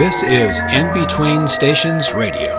This 0.00 0.22
is 0.22 0.58
In 0.60 0.94
Between 0.94 1.46
Stations 1.46 2.14
Radio. 2.14 2.56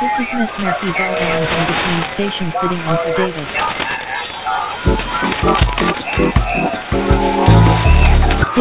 This 0.00 0.18
is 0.18 0.32
Miss 0.32 0.56
Bell 0.56 1.16
Ann 1.16 1.42
In 1.52 1.74
Between 1.74 2.14
Station 2.14 2.50
sitting 2.62 2.78
in 2.78 2.96
for 2.96 3.12
David. 3.14 3.73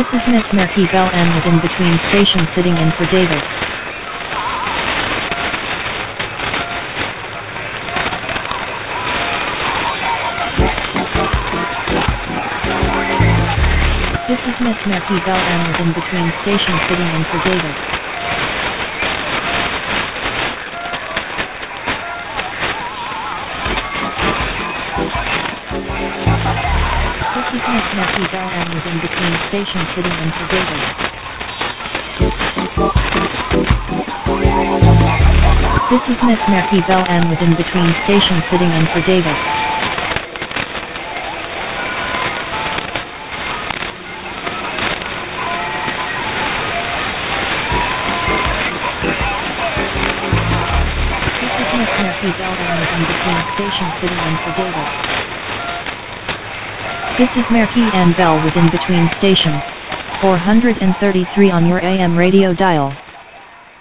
This 0.04 0.28
is 0.28 0.28
Miss 0.28 0.50
Merki 0.50 0.92
Bell 0.92 1.10
Ann 1.14 1.34
with 1.34 1.46
In 1.46 1.62
Between 1.62 1.98
Station 1.98 2.46
sitting 2.46 2.78
in 2.78 2.92
for 2.92 3.06
David. 3.06 3.42
This 14.28 14.46
is 14.46 14.60
Miss 14.60 14.84
Merki 14.84 15.24
Bell 15.24 15.38
Ann 15.38 15.72
with 15.72 15.80
In 15.80 15.94
Between 15.94 16.34
Station 16.34 16.78
sitting 16.82 17.08
in 17.08 17.24
for 17.24 17.40
David. 17.40 18.03
Station 29.54 29.86
sitting 29.94 30.12
in 30.12 30.32
for 30.32 30.48
David. 30.48 30.82
This 35.92 36.10
is 36.10 36.24
Miss 36.24 36.46
Merki 36.46 36.82
Bell 36.88 37.06
Ann 37.08 37.30
with 37.30 37.40
In 37.44 37.54
Between 37.54 37.94
Station 37.94 38.42
sitting 38.42 38.72
in 38.72 38.88
for 38.88 39.02
David. 39.02 39.38
This 51.42 51.60
is 51.60 51.74
Miss 51.78 51.92
Merki 52.02 52.36
Bell 52.40 52.58
Ann 52.58 52.80
with 52.80 52.90
In 52.90 53.06
Between 53.06 53.46
Station 53.46 53.94
sitting 54.00 54.18
in 54.18 54.36
for 54.40 54.52
David. 54.58 54.93
This 57.16 57.38
is 57.38 57.50
Merki 57.50 57.94
Ann 57.94 58.16
Bell 58.18 58.44
with 58.44 58.58
In 58.58 58.72
Between 58.72 59.08
Stations, 59.08 59.72
433 60.20 61.52
on 61.52 61.64
your 61.64 61.80
AM 61.86 62.18
radio 62.18 62.56
dial. 62.56 62.92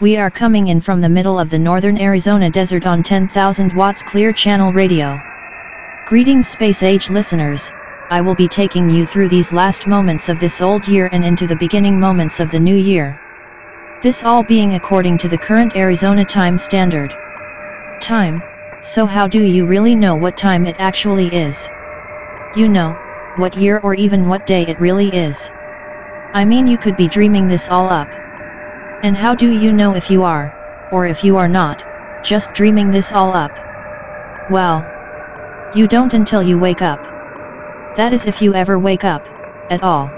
We 0.02 0.18
are 0.18 0.30
coming 0.30 0.66
in 0.66 0.82
from 0.82 1.00
the 1.00 1.08
middle 1.08 1.40
of 1.40 1.48
the 1.48 1.58
northern 1.58 1.98
Arizona 1.98 2.50
desert 2.50 2.86
on 2.86 3.02
10,000 3.02 3.72
watts 3.72 4.02
clear 4.02 4.34
channel 4.34 4.70
radio. 4.74 5.18
Greetings 6.08 6.46
space 6.46 6.82
age 6.82 7.08
listeners, 7.08 7.72
I 8.10 8.20
will 8.20 8.34
be 8.34 8.48
taking 8.48 8.90
you 8.90 9.06
through 9.06 9.30
these 9.30 9.50
last 9.50 9.86
moments 9.86 10.28
of 10.28 10.38
this 10.38 10.60
old 10.60 10.86
year 10.86 11.08
and 11.10 11.24
into 11.24 11.46
the 11.46 11.56
beginning 11.56 11.98
moments 11.98 12.38
of 12.38 12.50
the 12.50 12.60
new 12.60 12.76
year. 12.76 13.18
This 14.02 14.24
all 14.24 14.42
being 14.42 14.74
according 14.74 15.16
to 15.16 15.30
the 15.30 15.38
current 15.38 15.74
Arizona 15.74 16.26
time 16.26 16.58
standard. 16.58 17.14
Time, 17.98 18.42
so 18.82 19.06
how 19.06 19.26
do 19.26 19.42
you 19.42 19.64
really 19.64 19.94
know 19.94 20.16
what 20.16 20.36
time 20.36 20.66
it 20.66 20.76
actually 20.78 21.34
is? 21.34 21.70
You 22.54 22.68
know, 22.68 22.94
what 23.36 23.56
year 23.56 23.80
or 23.82 23.94
even 23.94 24.28
what 24.28 24.44
day 24.44 24.66
it 24.66 24.78
really 24.78 25.12
is. 25.14 25.50
I 26.34 26.44
mean 26.44 26.66
you 26.66 26.78
could 26.78 26.96
be 26.96 27.08
dreaming 27.08 27.48
this 27.48 27.68
all 27.70 27.88
up. 27.90 28.10
And 29.02 29.16
how 29.16 29.34
do 29.34 29.48
you 29.48 29.72
know 29.72 29.94
if 29.94 30.10
you 30.10 30.22
are, 30.22 30.52
or 30.90 31.06
if 31.06 31.24
you 31.24 31.36
are 31.38 31.48
not, 31.48 31.84
just 32.22 32.52
dreaming 32.52 32.90
this 32.90 33.12
all 33.12 33.34
up? 33.34 33.52
Well, 34.48 34.86
you 35.72 35.88
don't 35.88 36.12
until 36.12 36.42
you 36.42 36.58
wake 36.58 36.82
up. 36.82 37.00
That 37.96 38.12
is 38.12 38.26
if 38.26 38.42
you 38.42 38.54
ever 38.54 38.78
wake 38.78 39.04
up, 39.04 39.22
at 39.70 39.82
all. 39.82 40.12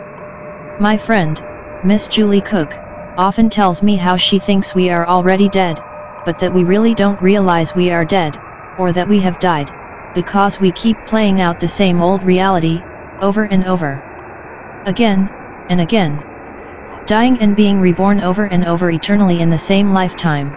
My 0.79 0.99
friend, 0.99 1.41
Miss 1.83 2.09
Julie 2.09 2.43
Cook, 2.43 2.77
often 3.17 3.49
tells 3.49 3.81
me 3.81 3.97
how 3.97 4.17
she 4.17 4.41
thinks 4.41 4.75
we 4.75 4.91
are 4.91 5.07
already 5.07 5.49
dead, 5.49 5.81
but 6.25 6.39
that 6.39 6.53
we 6.53 6.65
really 6.65 6.95
don't 6.95 7.21
realize 7.23 7.75
we 7.75 7.91
are 7.93 8.05
dead, 8.05 8.41
or 8.77 8.93
that 8.93 9.09
we 9.09 9.21
have 9.21 9.39
died, 9.39 9.73
because 10.15 10.59
we 10.59 10.73
keep 10.73 11.05
playing 11.07 11.41
out 11.41 11.61
the 11.61 11.69
same 11.69 12.03
old 12.03 12.25
reality, 12.25 12.85
over 13.21 13.45
and 13.45 13.65
over. 13.65 14.03
Again, 14.87 15.31
and 15.69 15.81
again. 15.81 16.23
Dying 17.07 17.39
and 17.41 17.55
being 17.55 17.81
reborn 17.81 18.21
over 18.21 18.47
and 18.47 18.65
over 18.65 18.91
eternally 18.91 19.41
in 19.41 19.51
the 19.51 19.59
same 19.59 19.93
lifetime. 19.93 20.57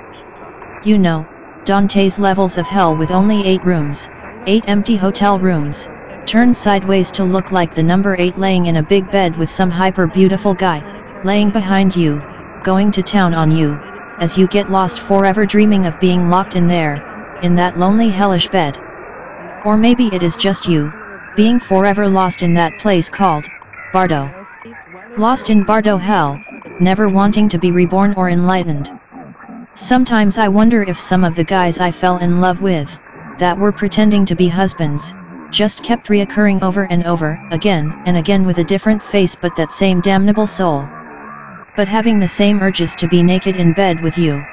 You 0.84 0.98
know, 0.98 1.28
Dante's 1.66 2.18
levels 2.18 2.58
of 2.58 2.66
hell 2.68 2.96
with 2.96 3.12
only 3.12 3.46
8 3.46 3.66
rooms, 3.66 4.10
8 4.46 4.64
empty 4.68 4.96
hotel 4.96 5.40
rooms, 5.40 5.90
turned 6.26 6.56
sideways 6.56 7.12
to 7.12 7.24
look 7.24 7.52
like 7.52 7.74
the 7.74 7.84
number 7.84 8.16
8 8.18 8.38
laying 8.38 8.68
in 8.68 8.78
a 8.78 8.84
big 8.84 9.10
bed 9.12 9.36
with 9.38 9.52
some 9.52 9.70
hyper 9.70 10.08
beautiful 10.08 10.54
guy, 10.54 10.82
laying 11.24 11.52
behind 11.52 11.96
you, 11.96 12.22
going 12.64 12.92
to 12.92 13.04
town 13.04 13.34
on 13.34 13.52
you, 13.52 13.78
as 14.20 14.38
you 14.38 14.48
get 14.48 14.72
lost 14.72 15.00
forever 15.00 15.46
dreaming 15.46 15.86
of 15.86 16.00
being 16.00 16.30
locked 16.30 16.56
in 16.56 16.68
there, 16.68 17.40
in 17.44 17.56
that 17.56 17.78
lonely 17.78 18.10
hellish 18.10 18.48
bed. 18.48 18.78
Or 19.66 19.78
maybe 19.78 20.08
it 20.08 20.24
is 20.24 20.36
just 20.38 20.68
you, 20.68 20.94
being 21.38 21.60
forever 21.60 22.08
lost 22.08 22.42
in 22.42 22.52
that 22.56 22.80
place 22.80 23.10
called, 23.10 23.48
Bardo. 23.94 24.48
Lost 25.18 25.52
in 25.52 25.62
Bardo 25.62 25.96
hell, 25.96 26.44
never 26.80 27.08
wanting 27.08 27.48
to 27.50 27.60
be 27.60 27.72
reborn 27.72 28.16
or 28.18 28.32
enlightened. 28.32 28.92
Sometimes 29.76 30.40
I 30.40 30.48
wonder 30.48 30.82
if 30.82 31.00
some 31.00 31.24
of 31.24 31.36
the 31.36 31.44
guys 31.44 31.80
I 31.80 31.92
fell 31.92 32.18
in 32.18 32.42
love 32.42 32.64
with, 32.64 32.90
that 33.38 33.56
were 33.56 33.72
pretending 33.72 34.26
to 34.26 34.36
be 34.36 34.48
husbands, 34.48 35.16
just 35.52 35.84
kept 35.84 36.10
reoccurring 36.10 36.64
over 36.64 36.86
and 36.86 37.04
over, 37.06 37.40
again 37.52 37.94
and 38.08 38.18
again 38.18 38.44
with 38.44 38.58
a 38.58 38.64
different 38.64 39.04
face 39.04 39.36
but 39.36 39.56
that 39.58 39.72
same 39.72 40.02
damnable 40.02 40.48
soul. 40.48 40.90
But 41.76 41.88
having 41.88 42.18
the 42.18 42.28
same 42.28 42.64
urges 42.64 42.96
to 42.96 43.08
be 43.08 43.22
naked 43.22 43.58
in 43.58 43.74
bed 43.74 44.02
with 44.02 44.18
you. 44.18 44.44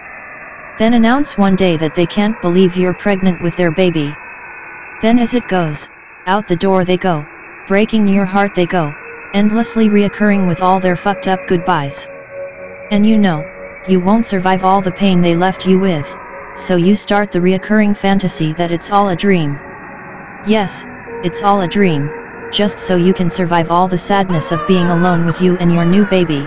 Then 0.79 0.93
announce 0.93 1.39
one 1.39 1.57
day 1.57 1.79
that 1.79 1.95
they 1.95 2.05
can't 2.05 2.39
believe 2.43 2.77
you're 2.77 2.93
pregnant 2.93 3.41
with 3.41 3.57
their 3.57 3.71
baby. 3.71 4.15
Then 5.01 5.19
as 5.19 5.33
it 5.33 5.49
goes, 5.49 5.89
out 6.27 6.49
the 6.49 6.57
door 6.57 6.85
they 6.85 6.97
go, 6.97 7.27
breaking 7.67 8.09
your 8.09 8.25
heart 8.25 8.55
they 8.55 8.67
go, 8.67 8.95
endlessly 9.35 9.89
reoccurring 9.91 10.47
with 10.49 10.63
all 10.63 10.81
their 10.81 10.97
fucked 10.97 11.29
up 11.29 11.47
goodbyes. 11.47 12.07
And 12.91 13.05
you 13.05 13.19
know, 13.19 13.45
you 13.87 14.01
won't 14.01 14.27
survive 14.27 14.65
all 14.65 14.81
the 14.81 14.93
pain 14.93 15.21
they 15.21 15.37
left 15.37 15.67
you 15.67 15.79
with, 15.79 16.09
so 16.55 16.77
you 16.77 16.97
start 16.97 17.31
the 17.31 17.41
reoccurring 17.41 17.97
fantasy 17.97 18.55
that 18.55 18.73
it's 18.73 18.91
all 18.91 19.11
a 19.11 19.17
dream. 19.17 19.59
Yes, 20.47 20.85
it's 21.23 21.43
all 21.43 21.61
a 21.61 21.69
dream, 21.69 22.11
just 22.51 22.79
so 22.79 22.97
you 22.97 23.13
can 23.13 23.29
survive 23.29 23.71
all 23.71 23.89
the 23.89 23.99
sadness 23.99 24.53
of 24.53 24.67
being 24.67 24.87
alone 24.87 25.27
with 25.27 25.43
you 25.43 25.57
and 25.59 25.73
your 25.73 25.85
new 25.85 26.07
baby. 26.07 26.47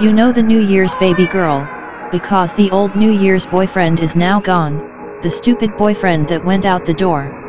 You 0.00 0.12
know 0.12 0.32
the 0.32 0.42
New 0.42 0.60
Year's 0.60 0.94
baby 0.94 1.26
girl, 1.26 1.68
because 2.10 2.54
the 2.54 2.70
old 2.70 2.96
New 2.96 3.10
Year's 3.10 3.44
boyfriend 3.44 4.00
is 4.00 4.16
now 4.16 4.40
gone, 4.40 5.20
the 5.22 5.28
stupid 5.28 5.76
boyfriend 5.76 6.28
that 6.28 6.44
went 6.44 6.64
out 6.64 6.86
the 6.86 6.94
door. 6.94 7.47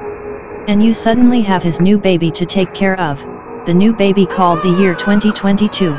And 0.70 0.84
you 0.84 0.94
suddenly 0.94 1.42
have 1.42 1.64
his 1.64 1.82
new 1.82 1.98
baby 1.98 2.30
to 2.30 2.46
take 2.46 2.76
care 2.76 2.96
of, 3.00 3.18
the 3.66 3.74
new 3.74 3.92
baby 3.92 4.28
called 4.28 4.62
the 4.62 4.80
year 4.80 4.94
2022. 4.94 5.90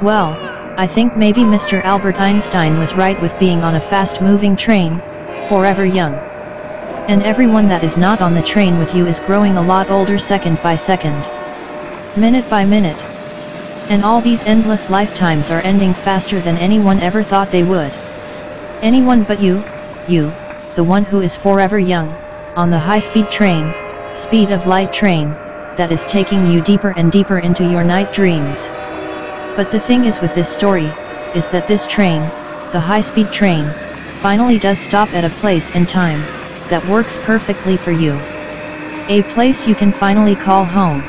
Well, 0.00 0.36
I 0.78 0.86
think 0.86 1.16
maybe 1.16 1.40
Mr. 1.40 1.82
Albert 1.82 2.20
Einstein 2.20 2.78
was 2.78 2.94
right 2.94 3.20
with 3.20 3.36
being 3.40 3.64
on 3.64 3.74
a 3.74 3.80
fast-moving 3.80 4.54
train, 4.54 5.02
forever 5.48 5.84
young. 5.84 6.14
And 7.08 7.24
everyone 7.24 7.66
that 7.70 7.82
is 7.82 7.96
not 7.96 8.20
on 8.20 8.34
the 8.34 8.42
train 8.42 8.78
with 8.78 8.94
you 8.94 9.04
is 9.08 9.18
growing 9.18 9.56
a 9.56 9.66
lot 9.66 9.90
older 9.90 10.16
second 10.16 10.62
by 10.62 10.76
second. 10.76 11.20
Minute 12.16 12.48
by 12.48 12.64
minute. 12.64 13.02
And 13.90 14.04
all 14.04 14.20
these 14.20 14.44
endless 14.44 14.90
lifetimes 14.90 15.50
are 15.50 15.60
ending 15.62 15.92
faster 15.92 16.38
than 16.38 16.56
anyone 16.58 17.00
ever 17.00 17.24
thought 17.24 17.50
they 17.50 17.64
would. 17.64 17.90
Anyone 18.80 19.24
but 19.24 19.42
you, 19.42 19.60
you, 20.06 20.32
the 20.76 20.84
one 20.84 21.02
who 21.02 21.20
is 21.20 21.34
forever 21.34 21.80
young, 21.80 22.16
on 22.54 22.68
the 22.68 22.78
high-speed 22.78 23.30
train, 23.30 23.72
speed 24.14 24.50
of 24.50 24.66
light 24.66 24.92
train, 24.92 25.34
that 25.76 25.90
is 25.90 26.04
taking 26.04 26.46
you 26.46 26.60
deeper 26.60 26.90
and 26.90 27.10
deeper 27.10 27.38
into 27.38 27.64
your 27.64 27.82
night 27.82 28.12
dreams. 28.12 28.68
But 29.56 29.70
the 29.70 29.80
thing 29.80 30.04
is 30.04 30.20
with 30.20 30.34
this 30.34 30.48
story, 30.48 30.90
is 31.34 31.48
that 31.50 31.66
this 31.66 31.86
train, 31.86 32.20
the 32.72 32.80
high-speed 32.80 33.32
train, 33.32 33.64
finally 34.20 34.58
does 34.58 34.78
stop 34.78 35.08
at 35.14 35.24
a 35.24 35.30
place 35.40 35.70
and 35.74 35.88
time, 35.88 36.20
that 36.68 36.86
works 36.88 37.18
perfectly 37.24 37.76
for 37.76 37.92
you. 37.92 38.12
A 39.08 39.22
place 39.34 39.66
you 39.66 39.74
can 39.74 39.92
finally 39.92 40.34
call 40.34 40.64
home. 40.64 41.02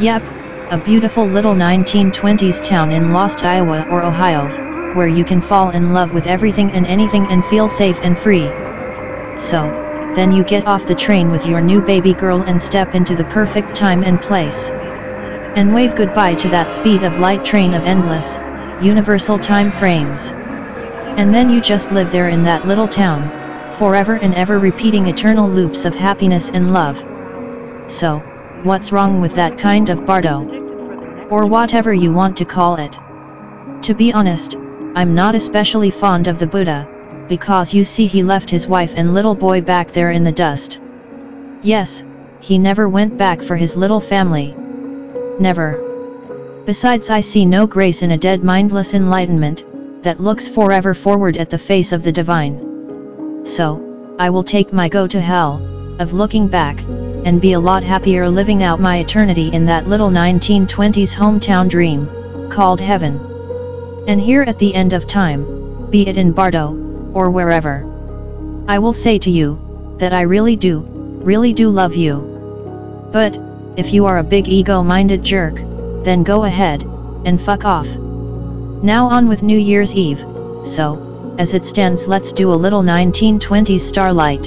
Yep, 0.00 0.22
a 0.70 0.78
beautiful 0.78 1.26
little 1.26 1.54
1920s 1.54 2.66
town 2.66 2.90
in 2.90 3.12
Lost 3.12 3.44
Iowa 3.44 3.86
or 3.88 4.02
Ohio, 4.02 4.48
where 4.94 5.08
you 5.08 5.24
can 5.24 5.40
fall 5.40 5.70
in 5.70 5.92
love 5.92 6.12
with 6.12 6.26
everything 6.26 6.72
and 6.72 6.86
anything 6.86 7.26
and 7.28 7.44
feel 7.44 7.68
safe 7.68 7.98
and 8.02 8.18
free. 8.18 8.50
So, 9.38 9.85
then 10.16 10.32
you 10.32 10.42
get 10.44 10.66
off 10.66 10.86
the 10.86 10.94
train 10.94 11.30
with 11.30 11.46
your 11.46 11.60
new 11.60 11.82
baby 11.82 12.14
girl 12.14 12.42
and 12.42 12.60
step 12.60 12.94
into 12.94 13.14
the 13.14 13.24
perfect 13.24 13.74
time 13.74 14.02
and 14.02 14.20
place. 14.20 14.70
And 15.54 15.74
wave 15.74 15.94
goodbye 15.94 16.34
to 16.36 16.48
that 16.48 16.72
speed 16.72 17.02
of 17.02 17.18
light 17.18 17.44
train 17.44 17.74
of 17.74 17.84
endless, 17.84 18.38
universal 18.82 19.38
time 19.38 19.70
frames. 19.70 20.32
And 21.18 21.34
then 21.34 21.50
you 21.50 21.60
just 21.60 21.92
live 21.92 22.10
there 22.12 22.30
in 22.30 22.42
that 22.44 22.66
little 22.66 22.88
town, 22.88 23.28
forever 23.76 24.14
and 24.14 24.34
ever 24.34 24.58
repeating 24.58 25.06
eternal 25.06 25.48
loops 25.48 25.84
of 25.84 25.94
happiness 25.94 26.50
and 26.50 26.72
love. 26.72 26.96
So, 27.86 28.18
what's 28.62 28.92
wrong 28.92 29.20
with 29.20 29.34
that 29.34 29.58
kind 29.58 29.90
of 29.90 30.06
bardo? 30.06 31.28
Or 31.30 31.44
whatever 31.44 31.92
you 31.92 32.10
want 32.10 32.38
to 32.38 32.46
call 32.46 32.76
it. 32.76 32.98
To 33.82 33.94
be 33.94 34.14
honest, 34.14 34.56
I'm 34.94 35.14
not 35.14 35.34
especially 35.34 35.90
fond 35.90 36.26
of 36.26 36.38
the 36.38 36.46
Buddha, 36.46 36.88
because 37.28 37.74
you 37.74 37.84
see 37.84 38.06
he 38.06 38.22
left 38.22 38.50
his 38.50 38.68
wife 38.68 38.92
and 38.96 39.14
little 39.14 39.34
boy 39.34 39.60
back 39.60 39.92
there 39.92 40.10
in 40.10 40.24
the 40.24 40.32
dust. 40.32 40.80
Yes, 41.62 42.04
he 42.40 42.58
never 42.58 42.88
went 42.88 43.16
back 43.18 43.42
for 43.42 43.56
his 43.56 43.76
little 43.76 44.00
family. 44.00 44.54
Never. 45.40 45.82
Besides 46.64 47.10
I 47.10 47.20
see 47.20 47.44
no 47.44 47.66
grace 47.66 48.02
in 48.02 48.12
a 48.12 48.18
dead 48.18 48.44
mindless 48.44 48.94
enlightenment, 48.94 49.64
that 50.02 50.20
looks 50.20 50.46
forever 50.46 50.94
forward 50.94 51.36
at 51.36 51.50
the 51.50 51.58
face 51.58 51.92
of 51.92 52.02
the 52.02 52.12
divine. 52.12 53.44
So, 53.44 54.14
I 54.18 54.30
will 54.30 54.44
take 54.44 54.72
my 54.72 54.88
go 54.88 55.06
to 55.06 55.20
hell, 55.20 55.60
of 55.98 56.12
looking 56.12 56.46
back, 56.46 56.78
and 57.24 57.40
be 57.40 57.54
a 57.54 57.60
lot 57.60 57.82
happier 57.82 58.28
living 58.28 58.62
out 58.62 58.78
my 58.78 58.98
eternity 58.98 59.52
in 59.52 59.66
that 59.66 59.88
little 59.88 60.10
1920s 60.10 61.14
hometown 61.14 61.68
dream, 61.68 62.08
called 62.50 62.80
heaven. 62.80 63.18
And 64.06 64.20
here 64.20 64.42
at 64.42 64.58
the 64.58 64.74
end 64.74 64.92
of 64.92 65.08
time, 65.08 65.90
be 65.90 66.06
it 66.06 66.16
in 66.16 66.30
Bardo, 66.30 66.85
or 67.16 67.30
wherever. 67.30 67.76
I 68.68 68.78
will 68.78 68.92
say 68.92 69.18
to 69.20 69.30
you, 69.30 69.58
that 69.98 70.12
I 70.12 70.20
really 70.20 70.54
do, 70.54 70.80
really 71.24 71.54
do 71.54 71.70
love 71.70 71.94
you. 71.94 72.14
But, 73.10 73.38
if 73.76 73.94
you 73.94 74.04
are 74.04 74.18
a 74.18 74.32
big 74.34 74.48
ego-minded 74.48 75.22
jerk, 75.24 75.54
then 76.04 76.22
go 76.22 76.44
ahead, 76.44 76.82
and 77.24 77.40
fuck 77.40 77.64
off. 77.64 77.88
Now 78.82 79.06
on 79.06 79.28
with 79.28 79.42
New 79.42 79.58
Year's 79.58 79.94
Eve, 79.94 80.22
so, 80.64 81.34
as 81.38 81.54
it 81.54 81.64
stands 81.64 82.06
let's 82.06 82.34
do 82.34 82.52
a 82.52 82.62
little 82.64 82.82
1920s 82.82 83.80
starlight. 83.80 84.46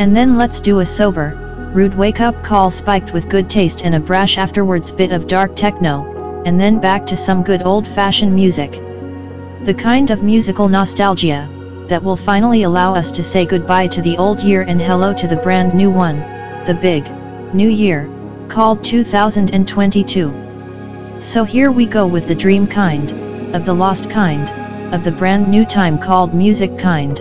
And 0.00 0.16
then 0.16 0.36
let's 0.36 0.58
do 0.58 0.80
a 0.80 0.86
sober, 0.86 1.28
rude 1.72 1.96
wake-up 1.96 2.42
call 2.42 2.72
spiked 2.72 3.12
with 3.12 3.28
good 3.28 3.48
taste 3.48 3.82
and 3.84 3.94
a 3.94 4.00
brash 4.00 4.36
afterwards 4.36 4.90
bit 4.90 5.12
of 5.12 5.28
dark 5.28 5.54
techno, 5.54 6.42
and 6.44 6.58
then 6.58 6.80
back 6.80 7.06
to 7.06 7.16
some 7.16 7.44
good 7.44 7.62
old-fashioned 7.62 8.34
music. 8.34 8.72
The 9.64 9.74
kind 9.74 10.10
of 10.10 10.24
musical 10.24 10.68
nostalgia, 10.68 11.48
that 11.88 12.02
will 12.02 12.16
finally 12.16 12.62
allow 12.62 12.94
us 12.94 13.10
to 13.10 13.22
say 13.22 13.44
goodbye 13.46 13.86
to 13.88 14.02
the 14.02 14.16
old 14.18 14.40
year 14.40 14.62
and 14.62 14.80
hello 14.80 15.12
to 15.14 15.26
the 15.26 15.36
brand 15.36 15.74
new 15.74 15.90
one, 15.90 16.18
the 16.66 16.78
big, 16.80 17.04
new 17.54 17.68
year, 17.68 18.08
called 18.48 18.84
2022. 18.84 20.32
So 21.20 21.44
here 21.44 21.72
we 21.72 21.86
go 21.86 22.06
with 22.06 22.28
the 22.28 22.34
dream 22.34 22.66
kind, 22.66 23.10
of 23.54 23.64
the 23.64 23.74
lost 23.74 24.10
kind, 24.10 24.48
of 24.94 25.02
the 25.02 25.12
brand 25.12 25.48
new 25.48 25.64
time 25.64 25.98
called 25.98 26.34
music 26.34 26.78
kind. 26.78 27.20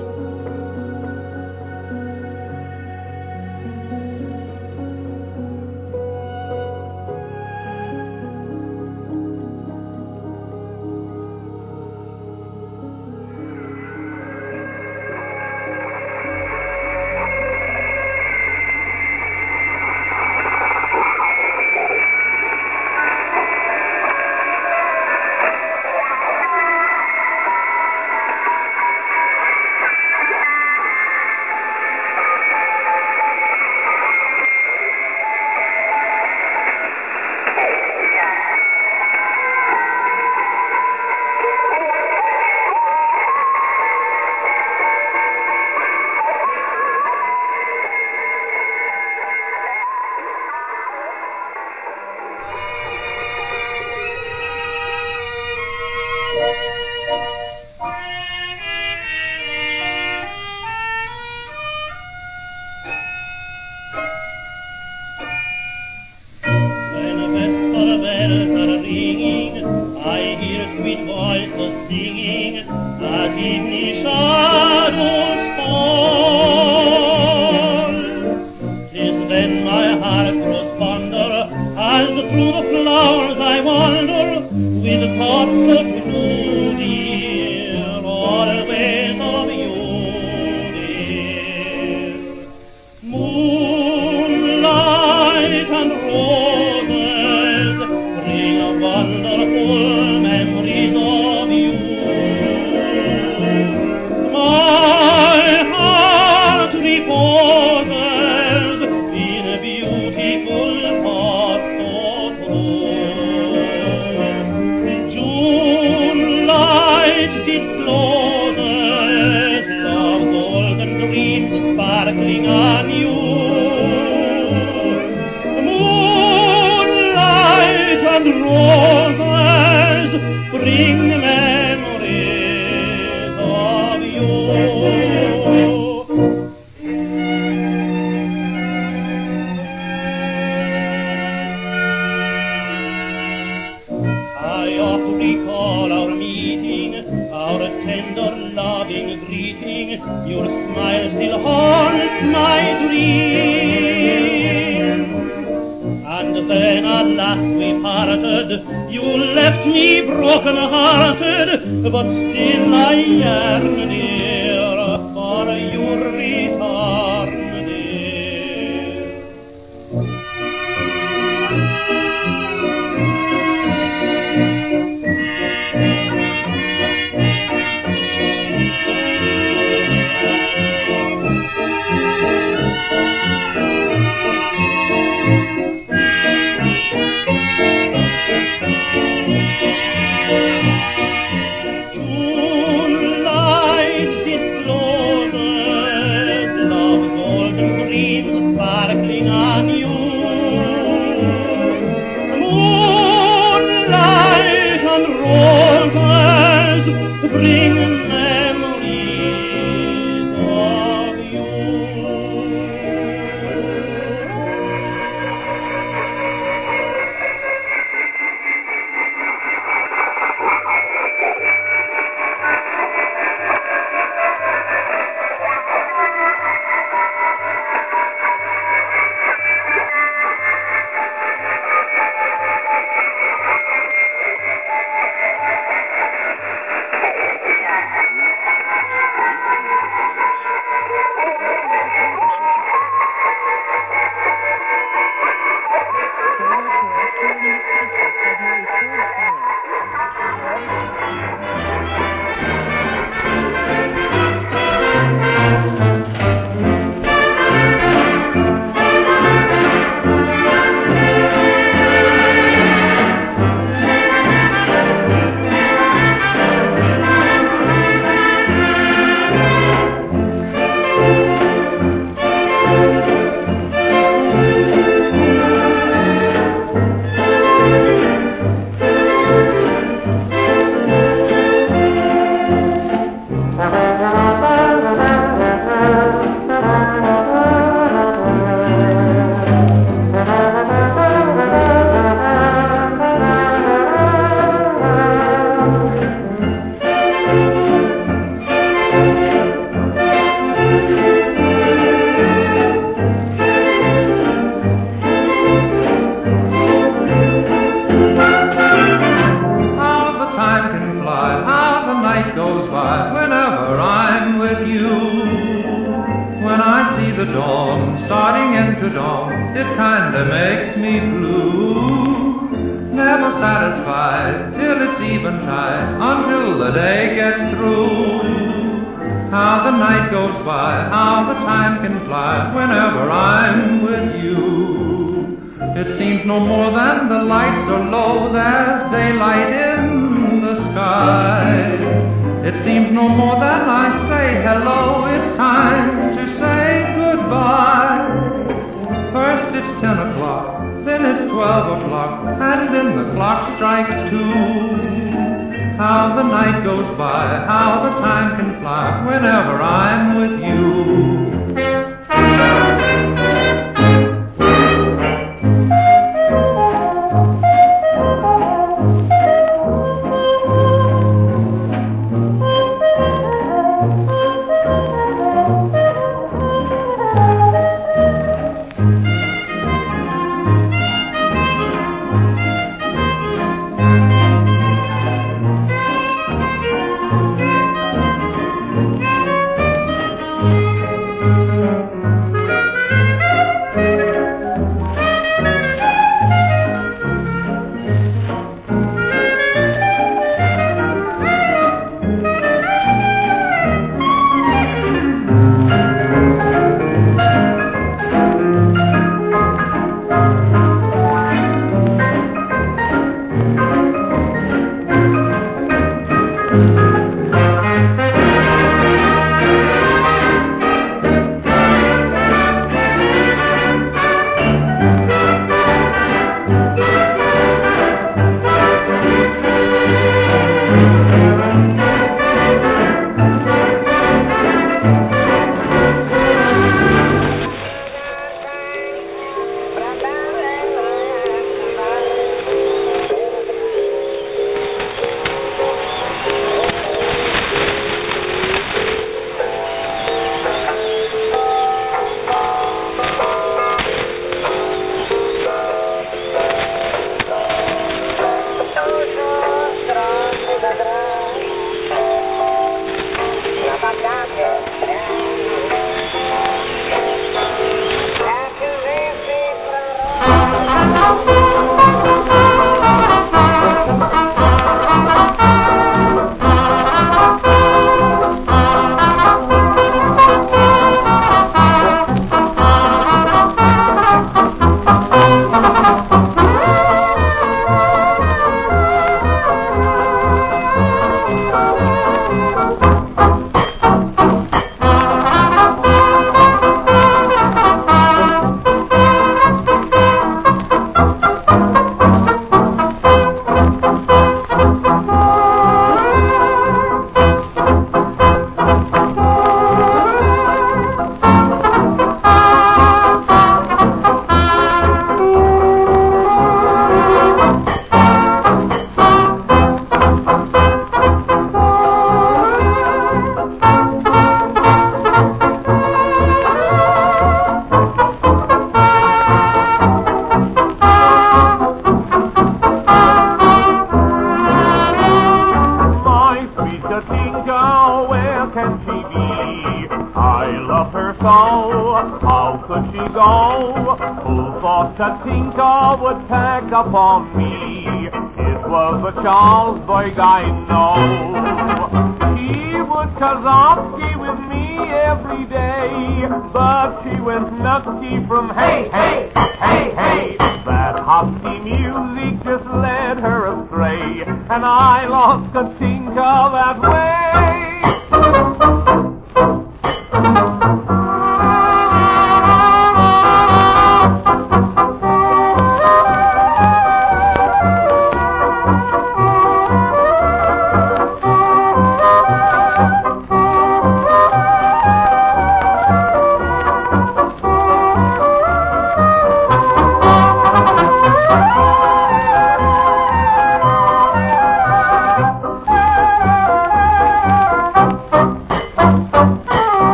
And 564.57 564.65
I 564.65 565.05
lost 565.05 565.53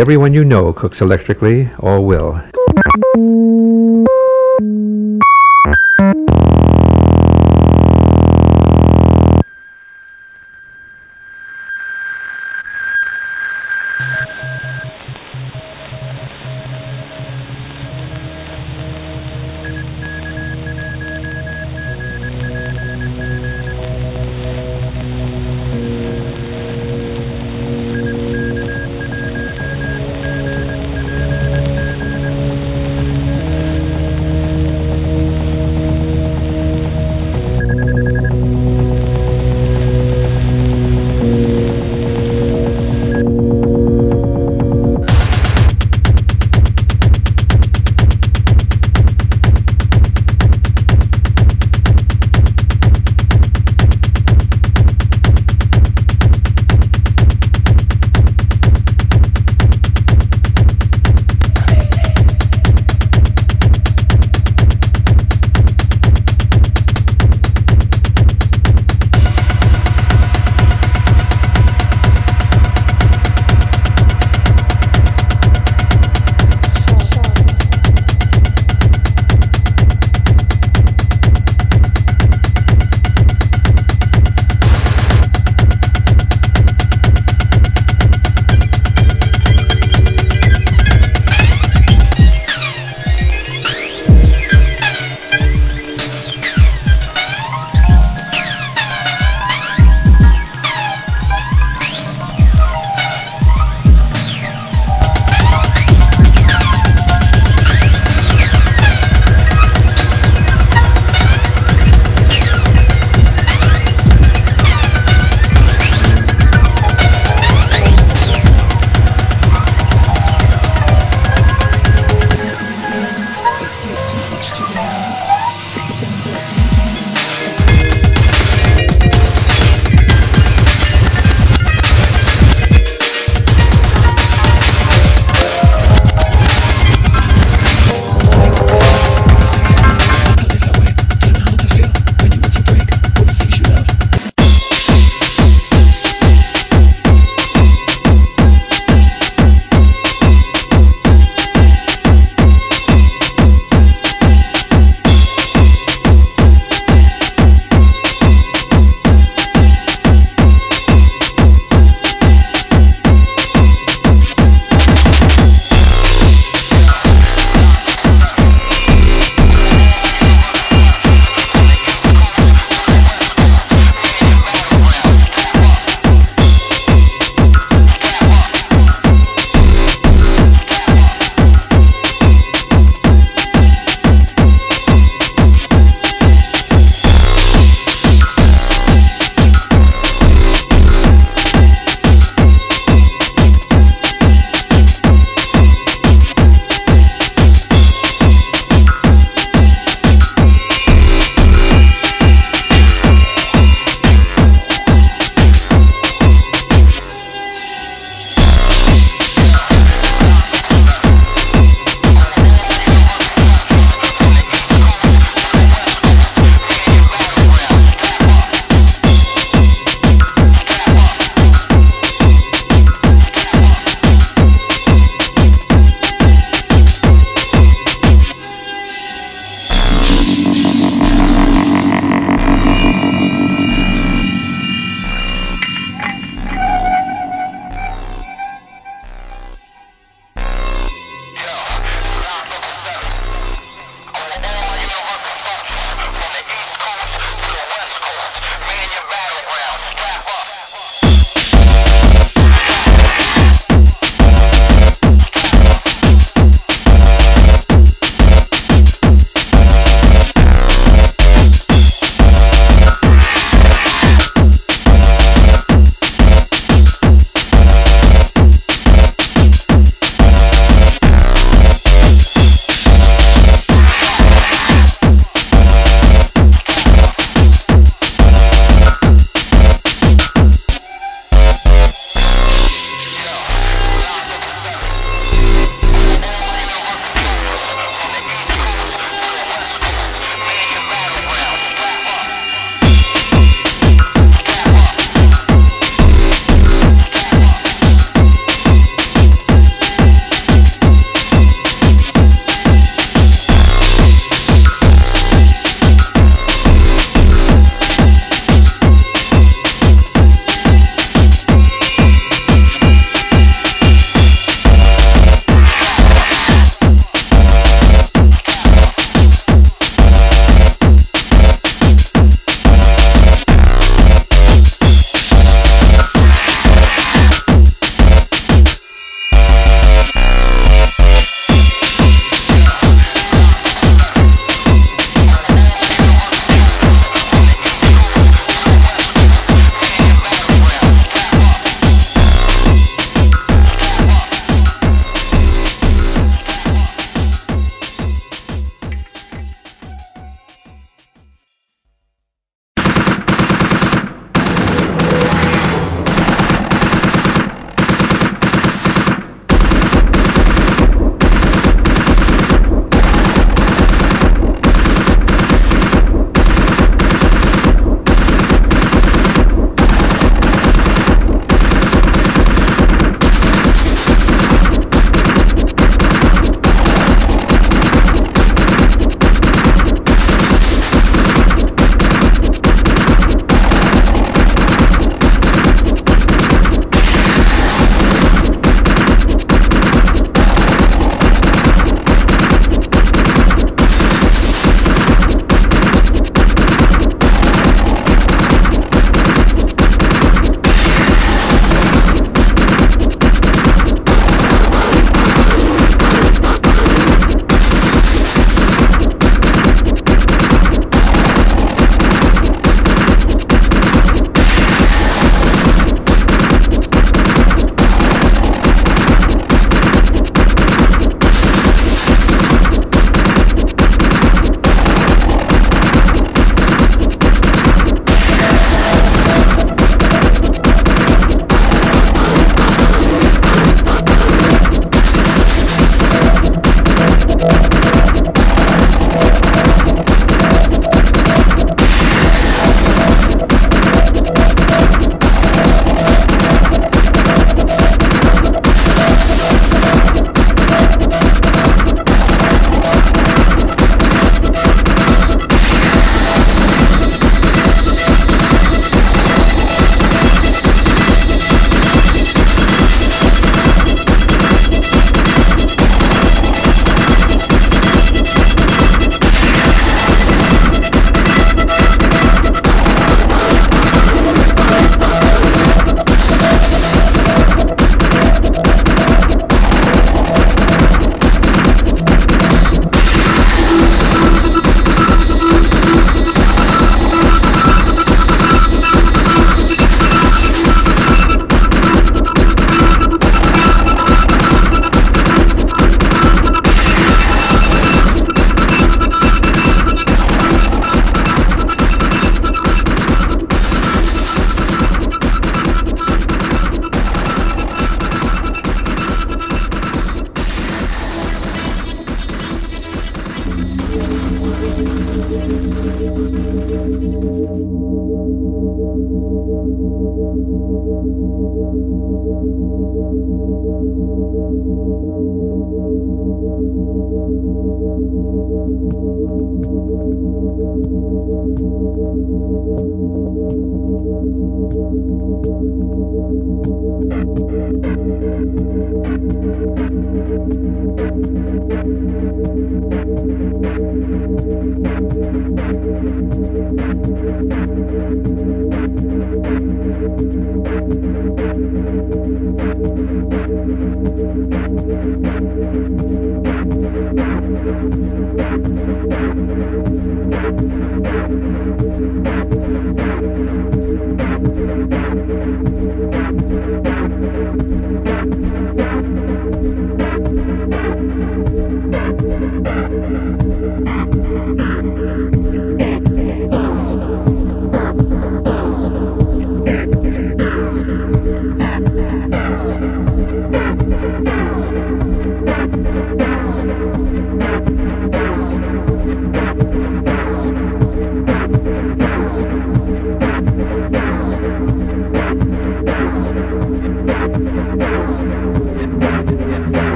everyone 0.00 0.32
you 0.32 0.42
know 0.42 0.72
cooks 0.72 1.02
electrically 1.02 1.68
or 1.78 2.00
will. 2.00 2.40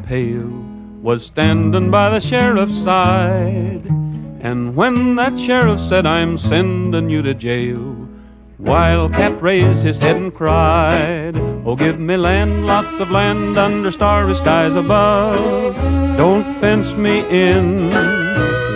Pale, 0.00 0.48
was 1.02 1.26
standing 1.26 1.90
by 1.90 2.08
the 2.08 2.20
sheriff's 2.20 2.82
side. 2.82 3.84
And 4.40 4.76
when 4.76 5.16
that 5.16 5.36
sheriff 5.38 5.80
said, 5.88 6.06
I'm 6.06 6.38
sending 6.38 7.10
you 7.10 7.20
to 7.22 7.34
jail, 7.34 8.02
Wildcat 8.62 9.42
raised 9.42 9.84
his 9.84 9.96
head 9.96 10.14
and 10.14 10.32
cried, 10.32 11.34
Oh, 11.66 11.74
give 11.74 11.98
me 11.98 12.16
land, 12.16 12.64
lots 12.64 13.00
of 13.00 13.10
land 13.10 13.58
under 13.58 13.90
starry 13.90 14.36
skies 14.36 14.76
above. 14.76 15.74
Don't 16.16 16.60
fence 16.60 16.92
me 16.94 17.28
in. 17.28 17.90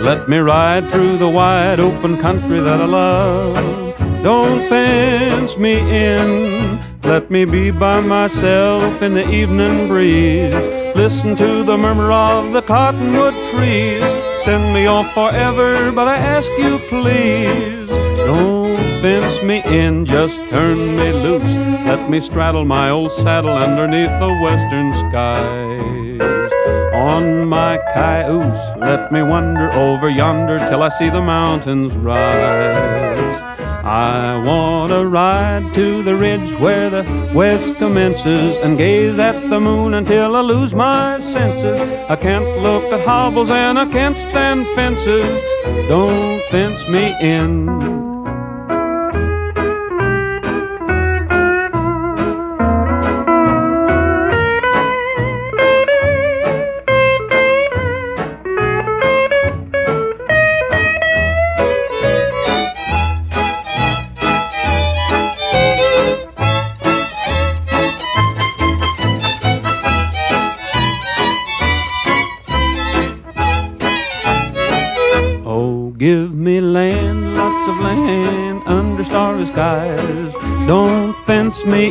Let 0.03 0.27
me 0.27 0.39
ride 0.39 0.91
through 0.91 1.19
the 1.19 1.29
wide 1.29 1.79
open 1.79 2.21
country 2.21 2.59
that 2.59 2.81
I 2.81 2.85
love. 2.85 4.23
Don't 4.23 4.67
fence 4.67 5.55
me 5.55 5.79
in. 5.79 6.76
Let 7.07 7.31
me 7.31 7.45
be 7.45 7.71
by 7.71 8.01
myself 8.01 9.01
in 9.01 9.13
the 9.13 9.25
evening 9.29 9.87
breeze. 9.87 10.53
Listen 10.93 11.37
to 11.37 11.63
the 11.63 11.77
murmur 11.77 12.11
of 12.11 12.51
the 12.51 12.61
cottonwood 12.61 13.33
trees. 13.53 14.03
Send 14.43 14.73
me 14.73 14.87
off 14.87 15.13
forever, 15.13 15.89
but 15.93 16.09
I 16.09 16.17
ask 16.17 16.49
you 16.59 16.79
please. 16.89 17.87
Don't 18.27 18.75
fence 19.01 19.41
me 19.41 19.63
in, 19.63 20.05
just 20.05 20.35
turn 20.49 20.97
me 20.97 21.13
loose. 21.13 21.87
Let 21.87 22.09
me 22.09 22.19
straddle 22.19 22.65
my 22.65 22.89
old 22.89 23.13
saddle 23.13 23.55
underneath 23.55 24.11
the 24.19 24.39
western 24.43 24.91
skies. 25.09 26.51
On 26.93 27.45
my 27.45 27.79
cayuse, 27.93 28.79
let 28.81 29.13
me 29.13 29.21
wander 29.23 29.71
over 29.71 30.09
yonder 30.09 30.59
till 30.69 30.83
I 30.83 30.89
see 30.99 31.09
the 31.09 31.21
mountains 31.21 31.93
rise. 31.93 33.16
I 33.87 34.43
want 34.43 34.91
to 34.91 35.07
ride 35.07 35.73
to 35.75 36.03
the 36.03 36.13
ridge 36.13 36.59
where 36.59 36.89
the 36.89 37.31
west 37.33 37.73
commences 37.75 38.57
and 38.57 38.77
gaze 38.77 39.17
at 39.17 39.49
the 39.49 39.61
moon 39.61 39.93
until 39.93 40.35
I 40.35 40.41
lose 40.41 40.73
my 40.73 41.21
senses. 41.21 41.79
I 42.09 42.17
can't 42.17 42.61
look 42.61 42.83
at 42.91 43.05
hobbles 43.05 43.49
and 43.49 43.79
I 43.79 43.85
can't 43.85 44.17
stand 44.17 44.67
fences. 44.75 45.41
Don't 45.87 46.43
fence 46.51 46.85
me 46.89 47.15
in. 47.21 47.96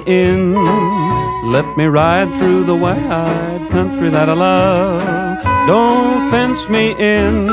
In. 0.06 0.54
Let 1.50 1.76
me 1.76 1.84
ride 1.84 2.28
through 2.38 2.64
the 2.64 2.74
wide 2.74 3.68
country 3.70 4.10
that 4.10 4.28
I 4.28 4.32
love. 4.32 5.68
Don't 5.68 6.30
fence 6.30 6.68
me 6.68 6.92
in. 6.98 7.46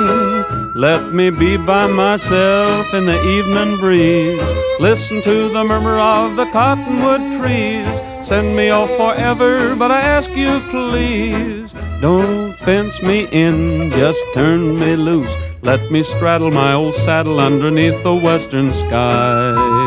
Let 0.76 1.14
me 1.14 1.30
be 1.30 1.58
by 1.58 1.88
myself 1.88 2.93
in 2.93 3.06
the 3.06 3.22
evening 3.22 3.78
breeze. 3.78 4.41
Listen 4.80 5.22
to 5.22 5.49
the 5.49 5.64
murmur 5.64 5.99
of 5.99 6.36
the 6.36 6.45
cottonwood 6.51 7.39
trees. 7.39 7.86
Send 8.28 8.56
me 8.56 8.70
off 8.70 8.89
forever, 8.97 9.76
but 9.76 9.91
I 9.91 10.01
ask 10.01 10.30
you 10.32 10.60
please. 10.72 11.72
Don't 12.01 12.58
fence 12.66 13.01
me 13.01 13.28
in, 13.32 13.91
just 13.91 14.20
turn 14.34 14.80
me 14.80 14.95
loose. 14.95 15.32
Let 15.62 15.91
me 15.91 16.04
straddle 16.04 16.51
my 16.51 16.74
old 16.74 16.95
saddle 16.95 17.39
underneath 17.39 18.01
the 18.04 18.16
western 18.16 18.74
skies. 18.74 19.83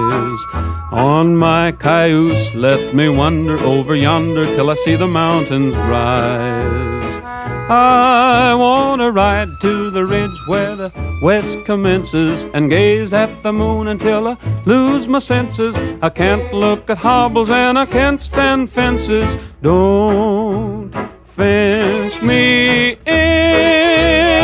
On 0.92 1.36
my 1.36 1.72
cayuse, 1.72 2.54
let 2.54 2.94
me 2.94 3.08
wander 3.08 3.58
over 3.58 3.94
yonder 3.94 4.44
till 4.44 4.70
I 4.70 4.74
see 4.74 4.96
the 4.96 5.06
mountains 5.06 5.74
rise. 5.74 7.22
I 7.68 8.54
want 8.54 9.00
to 9.00 9.10
ride 9.10 9.48
to 9.60 9.90
the 9.90 10.06
ridge 10.06 10.38
where 10.46 10.76
the 10.76 10.92
west 11.20 11.64
commences 11.64 12.44
and 12.54 12.70
gaze 12.70 13.12
at 13.12 13.42
the 13.42 13.52
moon 13.52 13.88
until 13.88 14.28
I 14.28 14.62
lose 14.66 15.08
my 15.08 15.18
senses. 15.18 15.74
I 16.00 16.08
can't 16.10 16.54
look 16.54 16.88
at 16.88 16.98
hobbles 16.98 17.50
and 17.50 17.76
I 17.76 17.86
can't 17.86 18.22
stand 18.22 18.70
fences. 18.70 19.36
Don't 19.62 20.92
fence 21.36 22.22
me 22.22 22.98
in. 23.04 24.35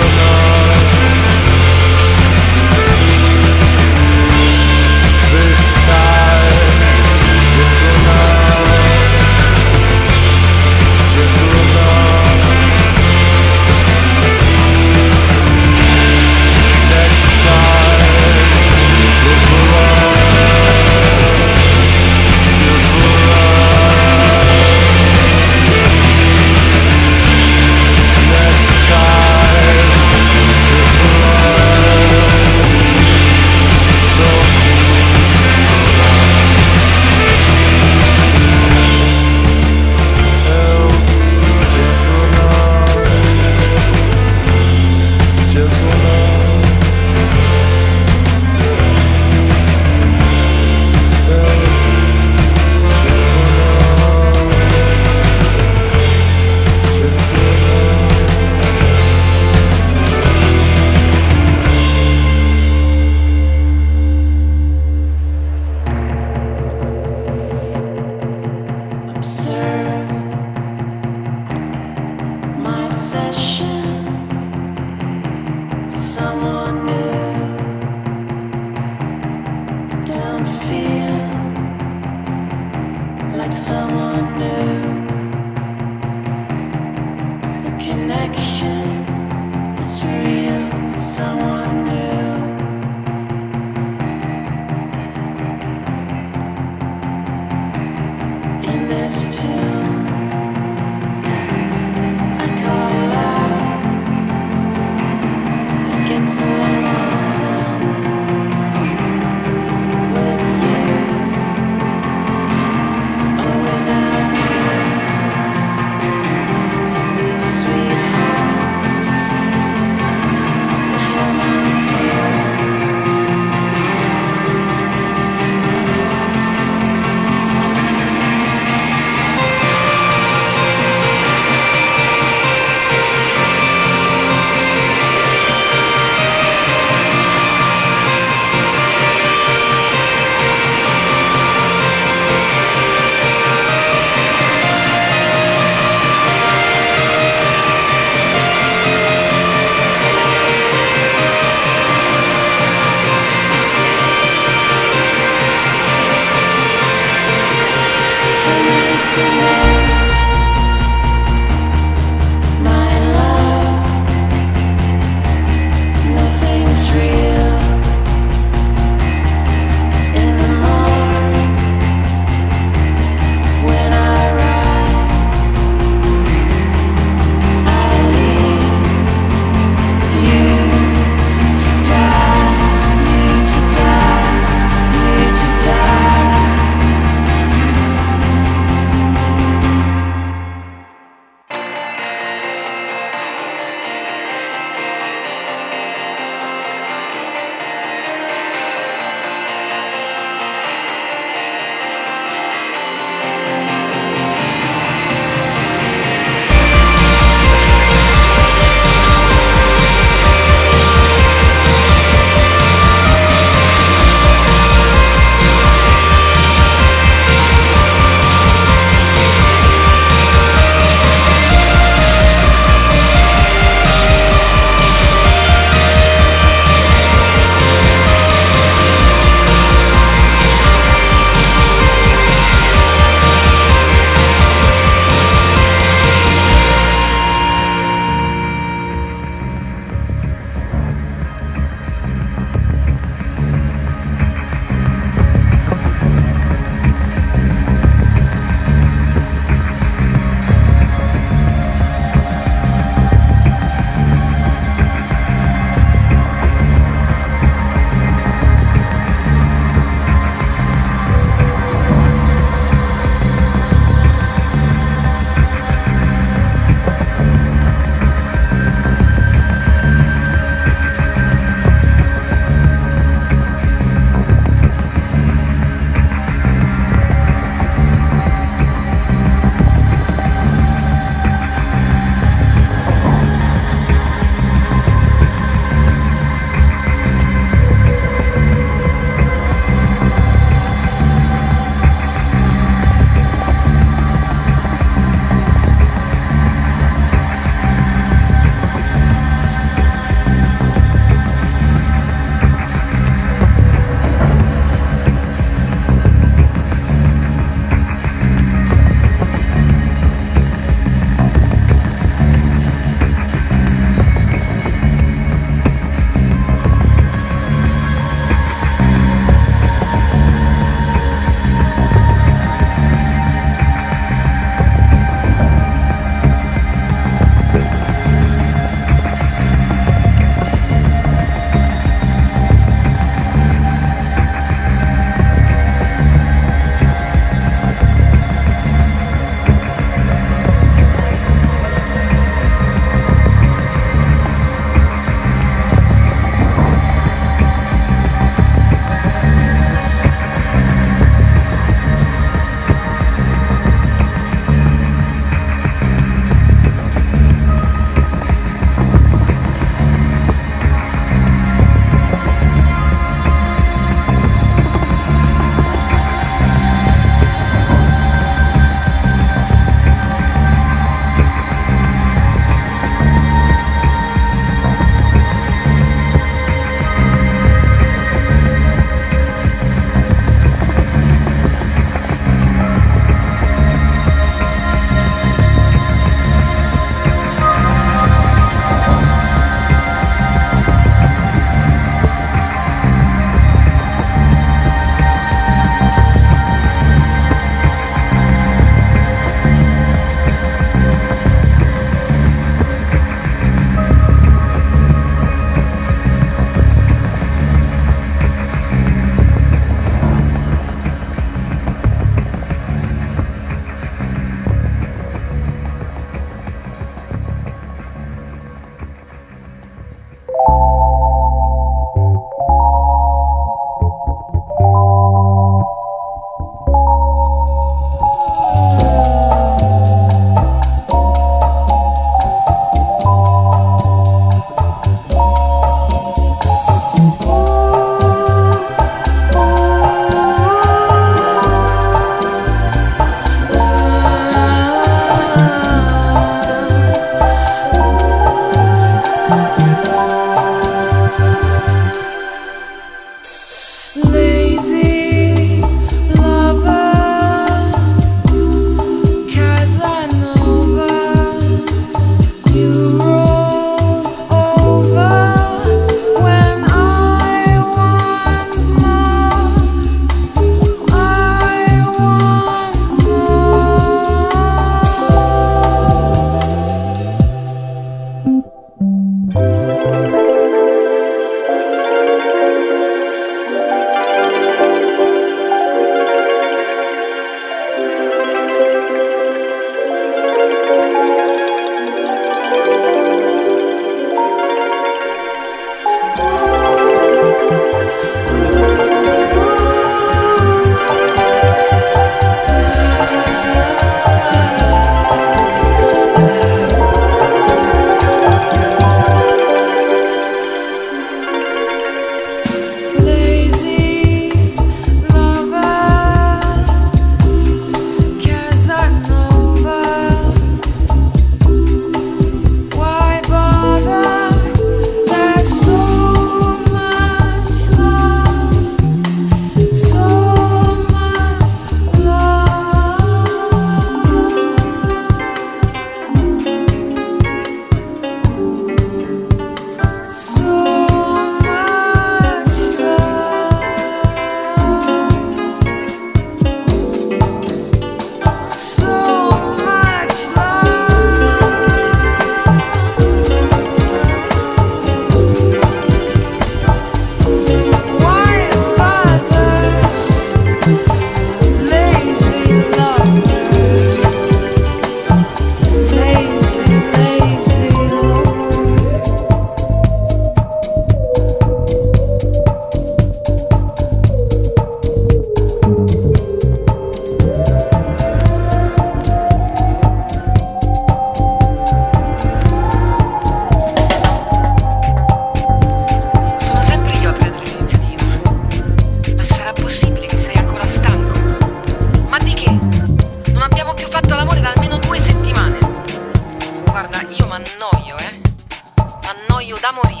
morir. 599.71 600.00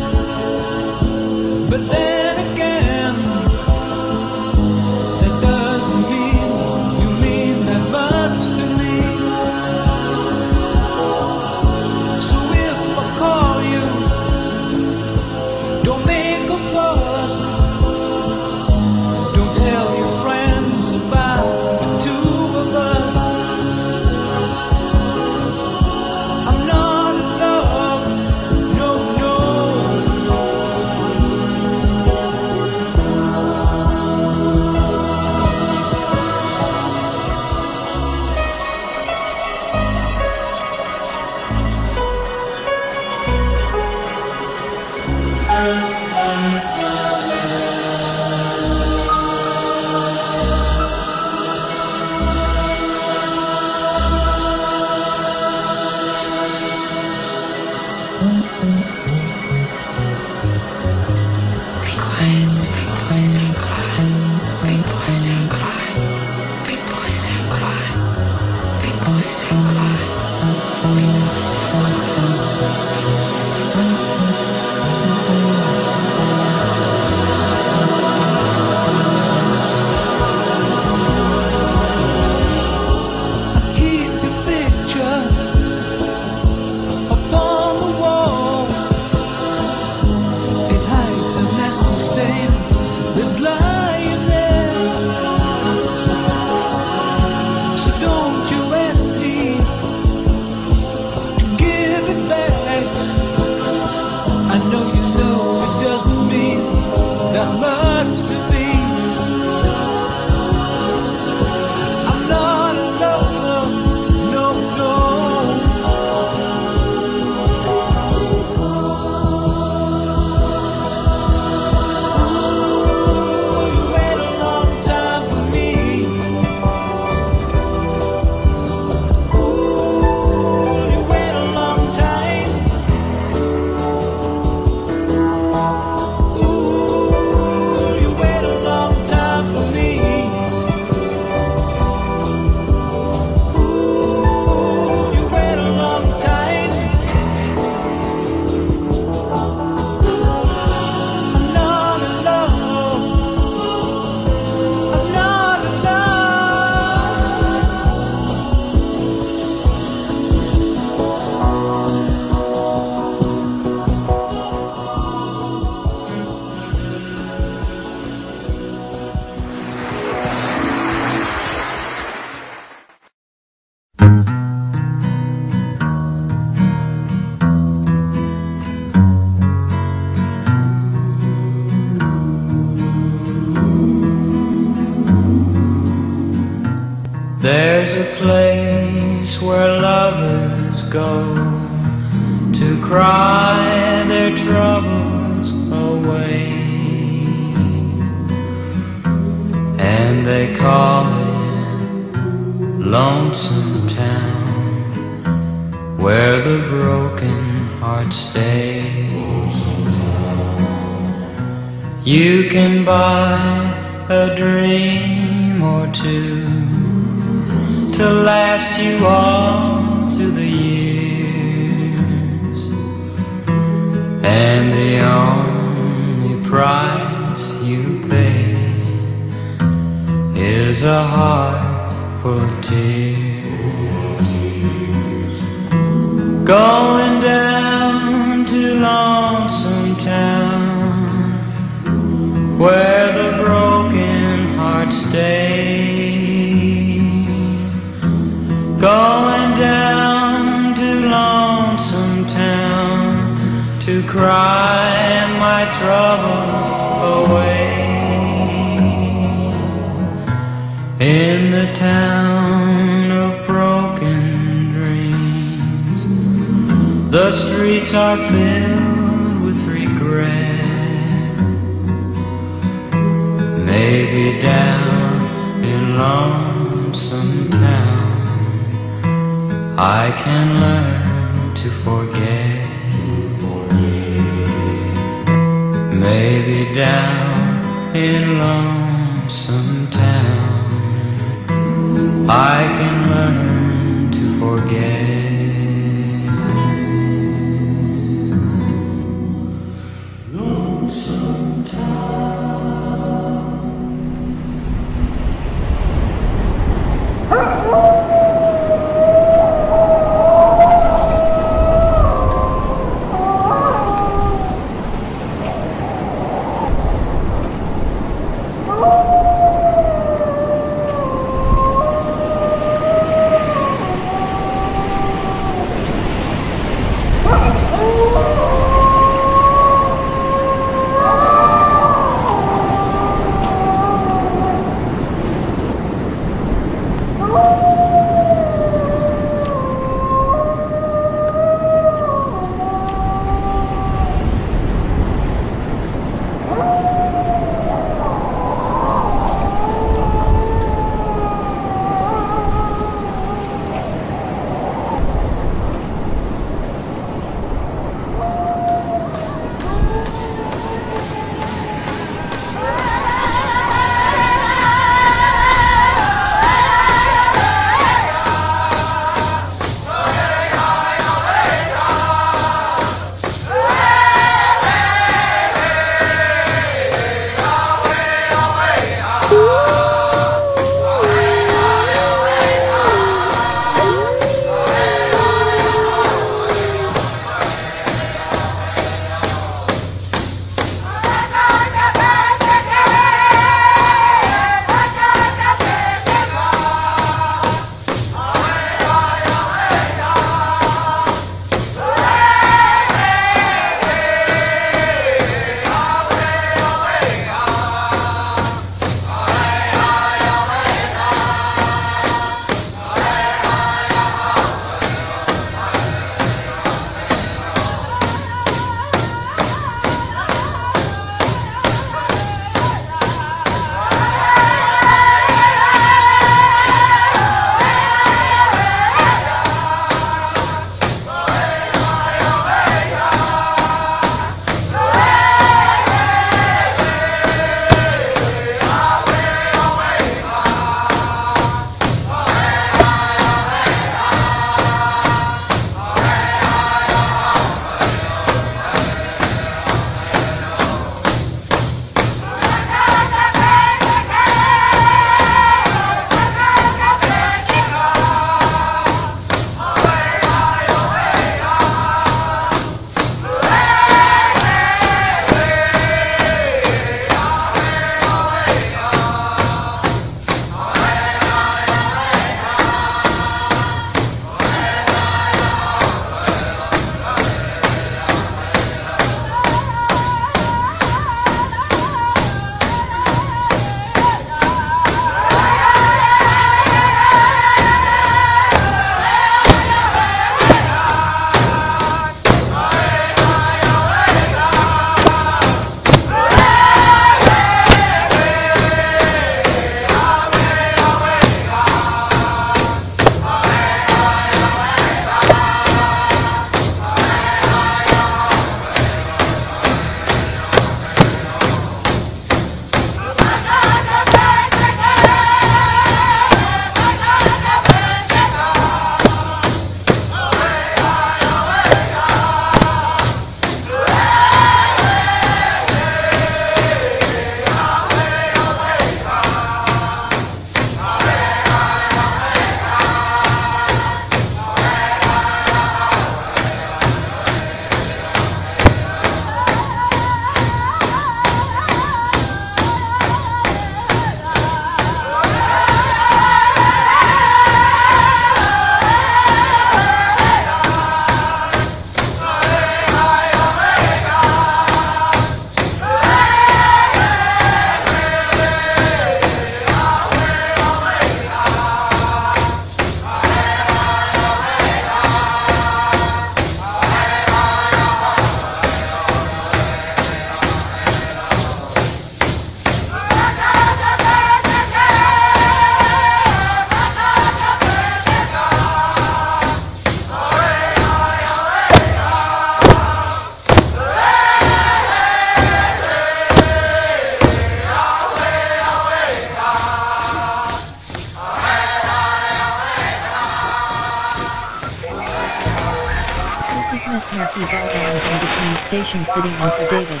Sitting 598.90 599.32
in 599.32 599.50
for 599.50 599.66
David. 599.70 600.00